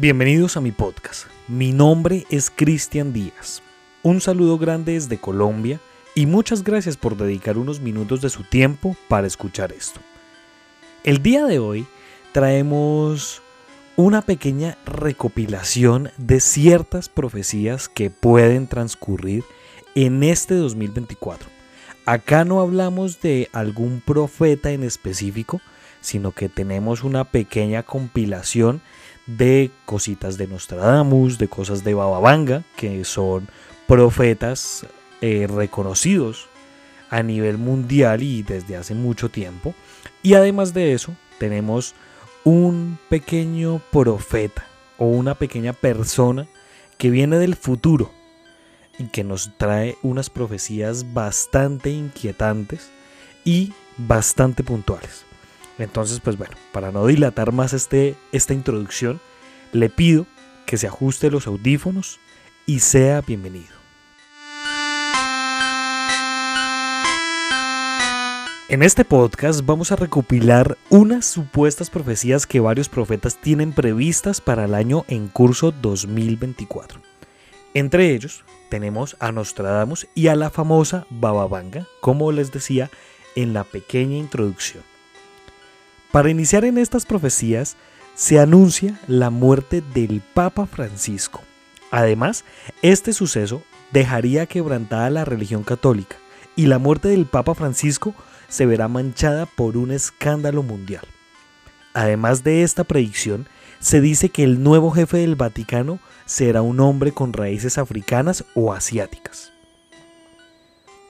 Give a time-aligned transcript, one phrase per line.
[0.00, 1.26] Bienvenidos a mi podcast.
[1.48, 3.62] Mi nombre es Cristian Díaz.
[4.04, 5.80] Un saludo grande desde Colombia
[6.14, 9.98] y muchas gracias por dedicar unos minutos de su tiempo para escuchar esto.
[11.02, 11.84] El día de hoy
[12.30, 13.42] traemos
[13.96, 19.42] una pequeña recopilación de ciertas profecías que pueden transcurrir
[19.96, 21.48] en este 2024.
[22.06, 25.60] Acá no hablamos de algún profeta en específico,
[26.00, 28.80] sino que tenemos una pequeña compilación
[29.28, 33.46] de cositas de Nostradamus, de cosas de Bababanga, que son
[33.86, 34.86] profetas
[35.20, 36.48] eh, reconocidos
[37.10, 39.74] a nivel mundial y desde hace mucho tiempo.
[40.22, 41.94] Y además de eso, tenemos
[42.44, 44.64] un pequeño profeta
[44.96, 46.48] o una pequeña persona
[46.96, 48.10] que viene del futuro
[48.98, 52.90] y que nos trae unas profecías bastante inquietantes
[53.44, 55.27] y bastante puntuales.
[55.78, 59.20] Entonces, pues bueno, para no dilatar más este, esta introducción,
[59.72, 60.26] le pido
[60.66, 62.18] que se ajuste los audífonos
[62.66, 63.78] y sea bienvenido.
[68.68, 74.66] En este podcast vamos a recopilar unas supuestas profecías que varios profetas tienen previstas para
[74.66, 77.00] el año en curso 2024.
[77.72, 82.90] Entre ellos tenemos a Nostradamus y a la famosa Baba Vanga, como les decía
[83.36, 84.82] en la pequeña introducción.
[86.12, 87.76] Para iniciar en estas profecías,
[88.14, 91.42] se anuncia la muerte del Papa Francisco.
[91.90, 92.44] Además,
[92.80, 96.16] este suceso dejaría quebrantada la religión católica
[96.56, 98.14] y la muerte del Papa Francisco
[98.48, 101.04] se verá manchada por un escándalo mundial.
[101.92, 103.46] Además de esta predicción,
[103.78, 108.72] se dice que el nuevo jefe del Vaticano será un hombre con raíces africanas o
[108.72, 109.52] asiáticas.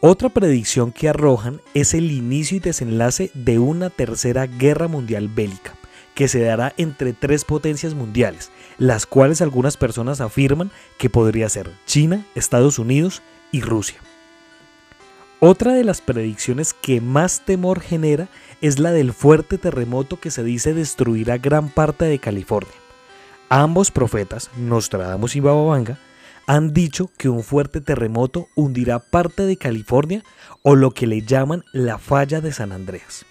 [0.00, 5.74] Otra predicción que arrojan es el inicio y desenlace de una tercera guerra mundial bélica,
[6.14, 11.70] que se dará entre tres potencias mundiales, las cuales algunas personas afirman que podría ser
[11.86, 13.22] China, Estados Unidos
[13.52, 13.96] y Rusia.
[15.40, 18.28] Otra de las predicciones que más temor genera
[18.60, 22.72] es la del fuerte terremoto que se dice destruirá gran parte de California.
[23.48, 25.98] Ambos profetas, Nostradamus y Bababanga,
[26.46, 30.22] han dicho que un fuerte terremoto hundirá parte de California
[30.62, 33.26] o lo que le llaman la falla de San Andreas.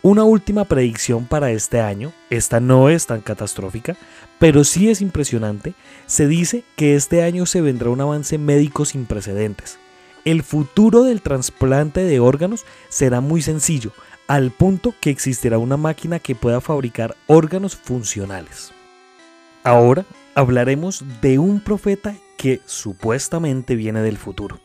[0.00, 3.96] Una última predicción para este año, esta no es tan catastrófica,
[4.38, 5.74] pero sí es impresionante,
[6.06, 9.78] se dice que este año se vendrá un avance médico sin precedentes.
[10.24, 13.90] El futuro del trasplante de órganos será muy sencillo,
[14.28, 18.70] al punto que existirá una máquina que pueda fabricar órganos funcionales.
[19.64, 20.04] Ahora
[20.38, 24.60] hablaremos de un profeta que supuestamente viene del futuro.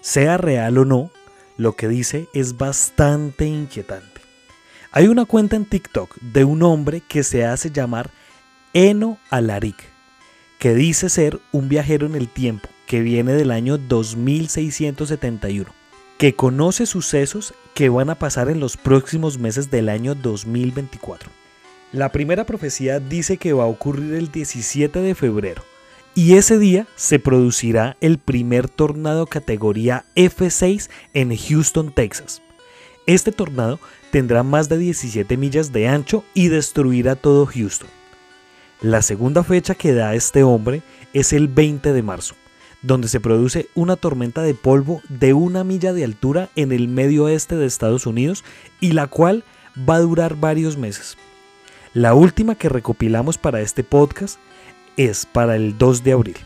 [0.00, 1.10] Sea real o no,
[1.58, 4.22] lo que dice es bastante inquietante.
[4.92, 8.10] Hay una cuenta en TikTok de un hombre que se hace llamar
[8.72, 9.76] Eno Alaric,
[10.58, 15.70] que dice ser un viajero en el tiempo que viene del año 2671,
[16.16, 21.39] que conoce sucesos que van a pasar en los próximos meses del año 2024.
[21.92, 25.64] La primera profecía dice que va a ocurrir el 17 de febrero
[26.14, 32.42] y ese día se producirá el primer tornado categoría F6 en Houston, Texas.
[33.06, 33.80] Este tornado
[34.12, 37.88] tendrá más de 17 millas de ancho y destruirá todo Houston.
[38.80, 42.36] La segunda fecha que da este hombre es el 20 de marzo,
[42.82, 47.24] donde se produce una tormenta de polvo de una milla de altura en el medio
[47.24, 48.44] oeste de Estados Unidos
[48.78, 49.42] y la cual
[49.76, 51.16] va a durar varios meses.
[51.92, 54.38] La última que recopilamos para este podcast
[54.96, 56.36] es para el 2 de abril.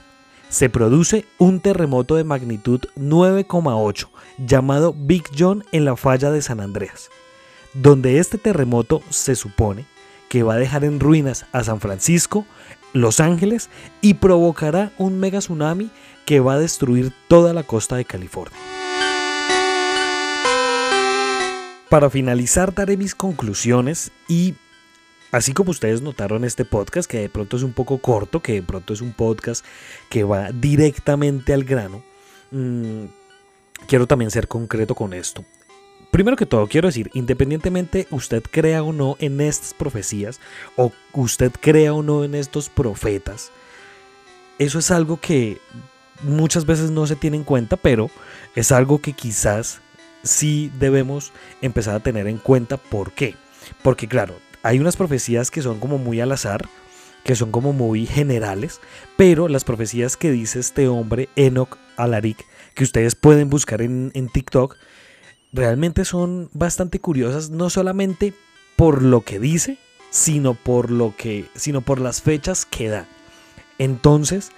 [0.49, 6.61] Se produce un terremoto de magnitud 9,8 llamado Big John en la falla de San
[6.61, 7.11] Andreas,
[7.75, 9.85] donde este terremoto se supone
[10.31, 12.47] que va a dejar en ruinas a San Francisco,
[12.95, 13.69] Los Ángeles
[14.01, 15.91] y provocará un mega tsunami
[16.25, 18.59] que va a destruir toda la costa de California.
[21.91, 24.55] Para finalizar daré mis conclusiones y
[25.35, 28.63] Así como ustedes notaron este podcast, que de pronto es un poco corto, que de
[28.63, 29.65] pronto es un podcast
[30.09, 32.05] que va directamente al grano,
[32.53, 33.07] mm,
[33.89, 35.45] quiero también ser concreto con esto.
[36.13, 40.39] Primero que todo, quiero decir, independientemente usted crea o no en estas profecías,
[40.77, 43.51] o usted crea o no en estos profetas,
[44.61, 45.59] eso es algo que
[46.23, 48.09] muchas veces no se tiene en cuenta, pero
[48.55, 49.81] es algo que quizás
[50.23, 52.77] sí debemos empezar a tener en cuenta.
[52.77, 53.35] ¿Por qué?
[53.83, 56.67] Porque claro, hay unas profecías que son como muy al azar,
[57.23, 58.81] que son como muy generales,
[59.17, 64.31] pero las profecías que dice este hombre, Enoch Alaric, que ustedes pueden buscar en, en
[64.31, 64.77] TikTok,
[65.53, 68.33] realmente son bastante curiosas, no solamente
[68.75, 69.77] por lo que dice,
[70.09, 73.07] sino por lo que, sino por las fechas que da.
[73.79, 74.51] Entonces,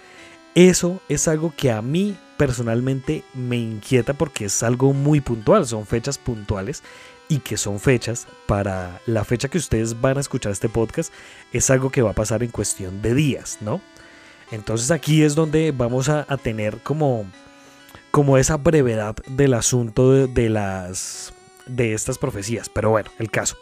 [0.54, 5.86] eso es algo que a mí personalmente me inquieta porque es algo muy puntual, son
[5.86, 6.82] fechas puntuales
[7.28, 11.12] y que son fechas para la fecha que ustedes van a escuchar este podcast,
[11.52, 13.80] es algo que va a pasar en cuestión de días, ¿no?
[14.50, 17.24] Entonces aquí es donde vamos a, tener como,
[18.10, 21.32] como esa brevedad del asunto de, de, las,
[21.66, 22.68] de estas profecías.
[22.68, 23.56] Pero bueno, el caso.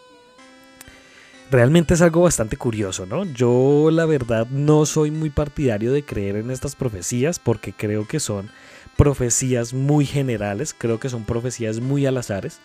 [1.51, 3.25] Realmente es algo bastante curioso, ¿no?
[3.25, 8.19] Yo la verdad no soy muy partidario de creer en estas profecías porque creo que
[8.19, 8.51] son
[8.97, 12.61] profecías muy generales, creo que son profecías muy al azares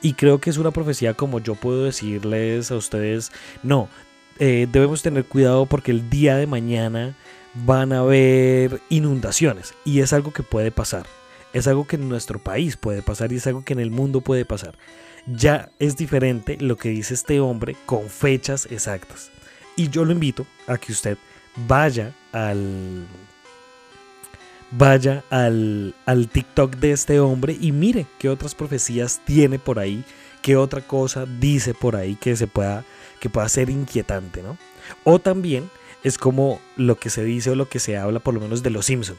[0.00, 3.32] y creo que es una profecía como yo puedo decirles a ustedes,
[3.62, 3.88] no,
[4.38, 7.14] eh, debemos tener cuidado porque el día de mañana
[7.54, 11.04] van a haber inundaciones y es algo que puede pasar.
[11.52, 14.20] Es algo que en nuestro país puede pasar y es algo que en el mundo
[14.20, 14.76] puede pasar.
[15.26, 19.30] Ya es diferente lo que dice este hombre con fechas exactas.
[19.76, 21.18] Y yo lo invito a que usted
[21.68, 23.06] vaya al
[24.70, 30.04] vaya al, al TikTok de este hombre y mire qué otras profecías tiene por ahí,
[30.42, 32.84] qué otra cosa dice por ahí que se pueda
[33.20, 34.56] que pueda ser inquietante, ¿no?
[35.04, 35.68] O también
[36.02, 38.70] es como lo que se dice o lo que se habla por lo menos de
[38.70, 39.16] los Simpson,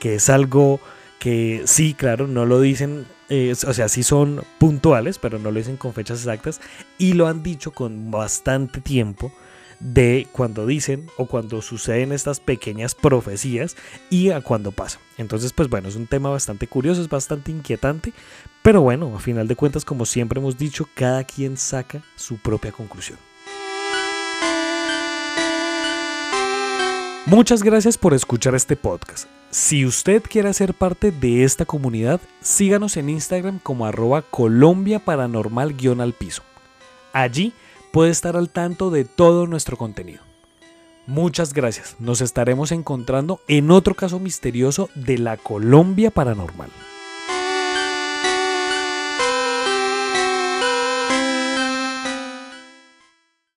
[0.00, 0.80] que es algo
[1.18, 5.58] que sí, claro, no lo dicen, eh, o sea, sí son puntuales, pero no lo
[5.58, 6.60] dicen con fechas exactas
[6.96, 9.32] y lo han dicho con bastante tiempo
[9.80, 13.76] de cuando dicen o cuando suceden estas pequeñas profecías
[14.10, 14.98] y a cuando pasa.
[15.18, 18.12] Entonces, pues bueno, es un tema bastante curioso, es bastante inquietante,
[18.62, 22.72] pero bueno, a final de cuentas, como siempre hemos dicho, cada quien saca su propia
[22.72, 23.18] conclusión.
[27.26, 29.28] Muchas gracias por escuchar este podcast.
[29.50, 35.74] Si usted quiere ser parte de esta comunidad, síganos en Instagram como arroba Colombia Paranormal
[36.00, 36.42] al piso.
[37.14, 37.54] Allí
[37.90, 40.20] puede estar al tanto de todo nuestro contenido.
[41.06, 41.96] Muchas gracias.
[41.98, 46.68] Nos estaremos encontrando en otro caso misterioso de la Colombia Paranormal.